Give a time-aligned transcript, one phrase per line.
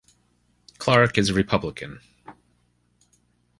[0.79, 1.99] Clarke is a Republican.